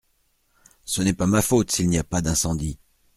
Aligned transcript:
Ce 0.83 1.03
n’est 1.03 1.13
pas 1.13 1.27
ma 1.27 1.43
faute 1.43 1.69
s’il 1.69 1.87
n’y 1.87 1.99
a 1.99 2.03
pas 2.03 2.21
d’incendie! 2.23 2.79